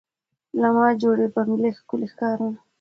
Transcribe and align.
له 0.59 0.69
ما 0.75 0.87
جوړي 1.01 1.27
بنګلې 1.35 1.71
ښکلي 1.77 2.07
ښارونه 2.15 2.59